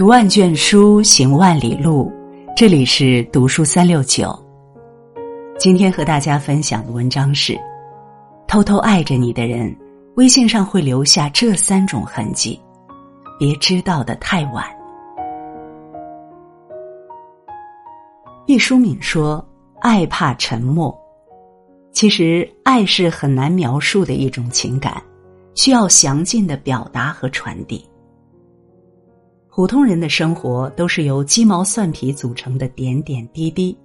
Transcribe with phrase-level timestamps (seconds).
[0.00, 2.10] 读万卷书，行万里路。
[2.56, 4.34] 这里是读书三六九。
[5.58, 7.54] 今天和大家分享的文章是：
[8.48, 9.76] 偷偷爱着你的人，
[10.14, 12.58] 微信上会留下这三种痕迹，
[13.38, 14.64] 别知道的太晚。
[18.46, 19.46] 毕淑敏说
[19.82, 20.98] ：“爱怕沉默。”
[21.92, 24.94] 其实，爱是很难描述的一种情感，
[25.54, 27.86] 需要详尽的表达和传递。
[29.50, 33.76] 普通人的生活都是由鸡毛蒜皮组成的点点滴滴，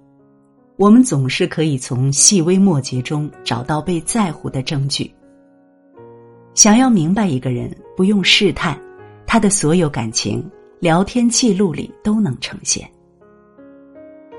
[0.76, 5.12] 我们总是可以从细微末节中找到被在乎的证据。
[6.54, 8.80] 想要明白一个人，不用试探，
[9.26, 12.88] 他的所有感情，聊天记录里都能呈现。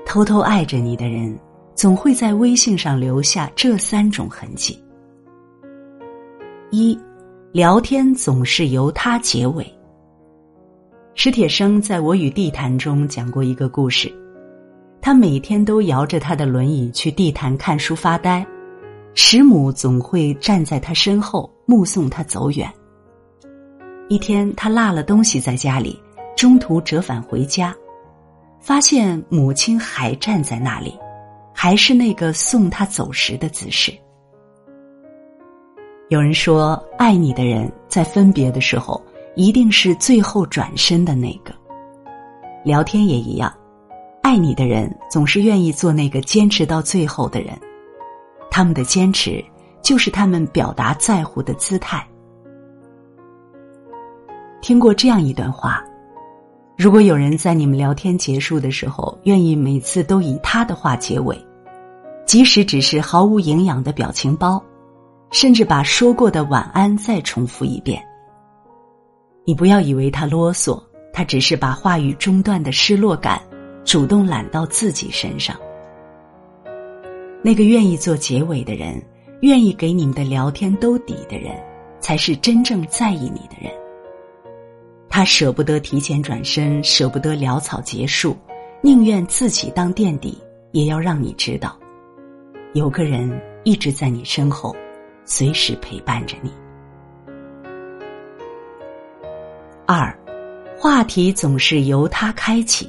[0.06, 1.38] 偷偷爱着你的人。
[1.74, 4.82] 总会在微信上留下这三种痕迹：
[6.72, 6.98] 一，
[7.52, 9.77] 聊天总是由他结尾。
[11.20, 14.08] 史铁生在我与地坛中讲过一个故事，
[15.02, 18.46] 他每天都摇着他的轮椅去地坛看书发呆，
[19.14, 22.72] 师母总会站在他身后目送他走远。
[24.08, 26.00] 一天，他落了东西在家里，
[26.36, 27.74] 中途折返回家，
[28.60, 30.96] 发现母亲还站在那里。
[31.52, 33.92] 还是那个送他走时的姿势。
[36.10, 39.02] 有人说，爱你的人在分别的时候，
[39.38, 41.54] 一定是最后转身的那个。
[42.64, 43.54] 聊天也一样，
[44.20, 47.56] 爱你的人总是愿意做那个坚持到最后的人。
[48.50, 49.42] 他们的坚持，
[49.80, 52.04] 就是他们表达在乎的姿态。
[54.60, 55.84] 听过这样一段话。
[56.76, 61.38] 如果有人在你们聊天结束的时候，愿意每次都以他的话结尾，
[62.26, 64.60] 即使只是毫无营养的表情包，
[65.30, 68.04] 甚至把说过的晚安再重复一遍，
[69.48, 70.78] 你不要以为他啰嗦，
[71.10, 73.40] 他只是把话语中断的失落感
[73.82, 75.58] 主动揽到自己身上。
[77.42, 79.02] 那个愿意做结尾的人，
[79.40, 81.58] 愿意给你们的聊天兜底的人，
[81.98, 83.72] 才是真正在意你的人。
[85.08, 88.36] 他舍不得提前转身，舍不得潦草结束，
[88.82, 90.36] 宁愿自己当垫底，
[90.72, 91.74] 也要让你知道，
[92.74, 93.32] 有个人
[93.64, 94.76] 一直在你身后，
[95.24, 96.52] 随时陪伴着你。
[99.90, 100.14] 二，
[100.78, 102.86] 话题总是由他开启。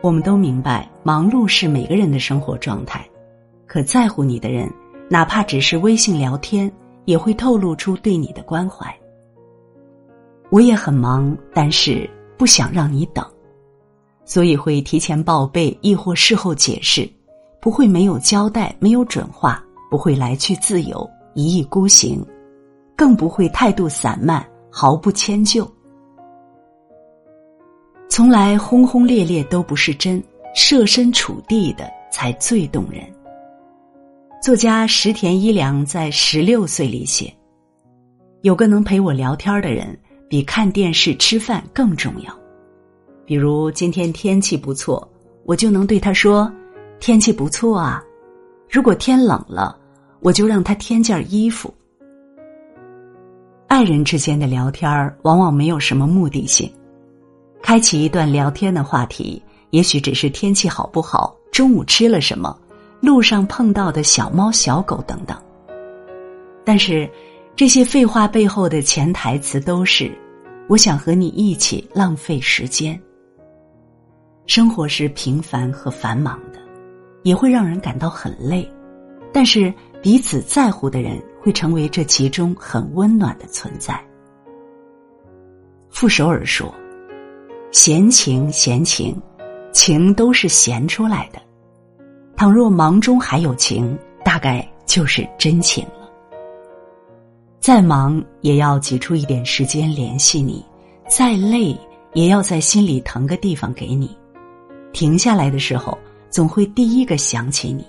[0.00, 3.06] 我们都明白，忙碌是每个人的生活状态，
[3.66, 4.66] 可在乎你的人，
[5.10, 6.72] 哪怕只是微信聊天，
[7.04, 8.98] 也会透露出对你的关怀。
[10.48, 13.22] 我也很忙，但是不想让你等，
[14.24, 17.06] 所以会提前报备，亦或事后解释，
[17.60, 22.24] 不会没有交代、没有准话，不会来去自由、一意孤行，
[22.96, 24.42] 更不会态度散漫、
[24.76, 25.70] 毫不迁就。
[28.08, 30.20] 从来轰轰烈烈都不是真，
[30.52, 33.00] 设身处地的才最动人。
[34.42, 37.32] 作家石田一良在《十六岁》里写
[38.42, 39.96] ：“有个能陪我聊天的人。”
[40.28, 42.36] 比看电视、吃饭更重要。
[43.24, 45.08] 比如今天天气不错，
[45.44, 46.52] 我就能对他说
[46.98, 48.02] ：“天气不错啊。”
[48.68, 49.78] 如果天冷了，
[50.20, 51.72] 我就让他添件衣服。
[53.74, 56.72] 爱人之间的聊天儿往往没有什么目的性，
[57.60, 62.56] 开启一段聊天的话题，也许只是天气好不好、中午吃了什么、
[63.00, 65.36] 路上碰到的小猫小狗等等。
[66.64, 67.10] 但是，
[67.56, 70.08] 这些废话背后的潜台词都是。
[70.68, 72.96] 我想和你一起浪费时间。
[74.46, 76.60] 生活是平凡和繁忙的，
[77.24, 78.70] 也会让人感到很累，
[79.32, 84.02] 但是彼此在乎的人会成为这其中很温暖的存在。
[85.90, 86.74] 傅首尔说
[87.70, 89.14] ：“闲情，闲情，
[89.70, 91.38] 情都是闲出来的。
[92.34, 96.10] 倘若忙中还有情，大概就是真情了。”
[97.60, 100.64] 再忙也要挤出一点时间联系你，
[101.08, 101.78] 再累
[102.14, 104.16] 也要在心里腾个地方给你。
[104.94, 105.98] 停下来的时候，
[106.30, 107.84] 总会第一个想起你。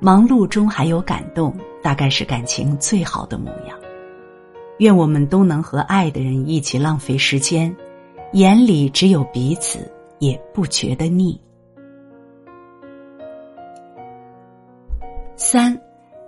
[0.00, 3.78] 忙碌中还有感动，大概是感情最好的模样。
[4.78, 7.74] 愿我们都能和爱的人一起浪费时间，
[8.32, 11.38] 眼里只有彼此，也不觉得腻。
[15.36, 15.78] 三。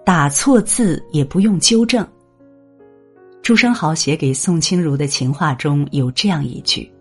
[0.07, 2.07] 打错字也不用纠正。
[3.41, 6.93] 朱生豪写给宋清如的情话中有这样一句：“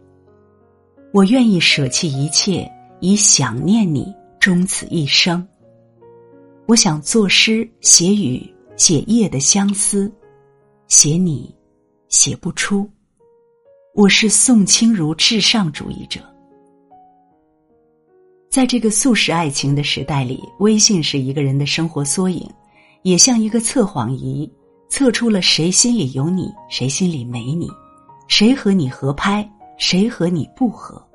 [1.12, 2.66] 我愿意舍弃一切，
[3.02, 5.46] 以想念你终此一生。”
[6.66, 8.42] 我想作诗写雨
[8.78, 10.10] 写夜的相思，
[10.88, 11.54] 写你
[12.08, 12.90] 写不出，
[13.94, 16.22] 我是宋清如至上主义者。
[18.50, 22.50] 在这个速食爱情的时代里，微信是一个人的生活缩影，
[23.02, 24.50] 也像一个测谎仪，
[24.88, 27.68] 测出了谁心里有你，谁心里没你，
[28.30, 31.06] 谁和你合拍，谁和你不合。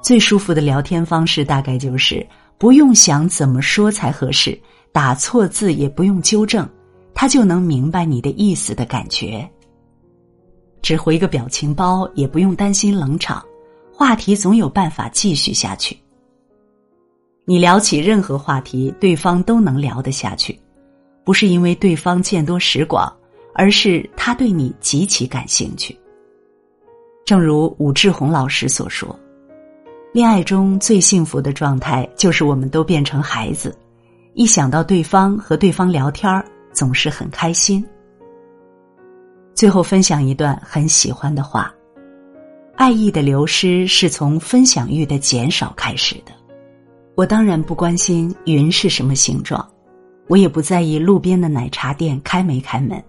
[0.00, 2.24] 最舒服的聊天方式大概就是
[2.60, 4.60] 不用想怎么说才合适，
[4.92, 6.68] 打错字也不用纠正，
[7.14, 9.50] 他就能明白你的意思的感觉。
[10.82, 13.42] 只回个表情包也不用担心冷场。
[13.90, 15.96] 话题总有办法继续下去。
[17.46, 20.60] 你聊起任何话题，对方都能聊得下去，
[21.24, 23.10] 不是因为对方见多识广，
[23.54, 25.98] 而是他对你极其感兴趣。
[27.24, 29.18] 正如武志红老师所说
[30.12, 33.78] ：“恋爱中最幸福的状态，就是我们都变成孩子，
[34.34, 37.84] 一想到对方和对方聊天总是很开心。”
[39.54, 41.72] 最后分享一段很喜欢的话。
[42.74, 46.32] 爱意的流失是从分享欲的减少开始的。
[47.14, 49.64] 我当然不关心云是什么形状，
[50.26, 53.00] 我也不在意路边的奶茶店开没开门，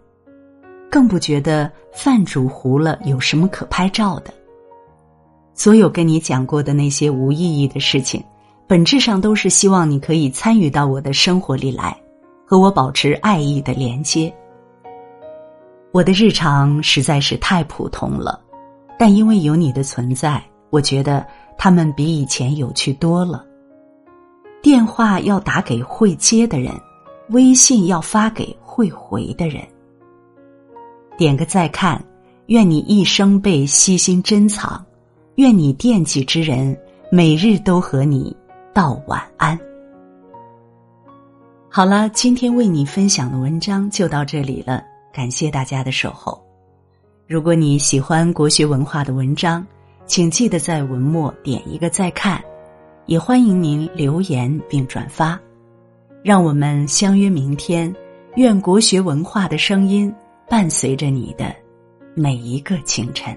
[0.92, 4.32] 更不觉得饭煮糊了有什么可拍照的。
[5.62, 8.20] 所有跟你讲过的那些无意义的事情，
[8.66, 11.96] 本质上都是希望你可以参与到我的生活里来，
[12.48, 14.34] 和我保持爱意的连接。
[15.92, 18.42] 我的日常实在是太普通了。
[18.98, 21.24] 但因为有你的存在，我觉得
[21.60, 23.46] 他们比以前有趣多了。
[24.64, 26.74] 电话要打给会接的人，
[27.30, 29.64] 微信要发给会回的人。
[31.20, 32.04] 点个再看，
[32.48, 34.84] 愿你一生被悉心珍藏，
[35.42, 36.78] 愿你惦记之人
[37.10, 38.32] 每日都和你
[38.76, 39.60] 道晚安。
[41.68, 46.40] 好了，今天为你分享的文章就到这里了，感谢大家的守候。
[47.28, 49.66] 如果你喜欢国学文化的文章，
[50.06, 52.40] 请记得在文末点一个再看，
[53.08, 55.40] 也欢迎您留言并转发，
[56.24, 57.92] 让我们相约明天。
[58.36, 60.14] 愿国学文化的声音
[60.48, 61.52] 伴随着你的
[62.14, 63.36] 每一个清晨。